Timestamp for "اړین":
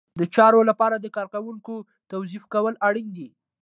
2.87-3.07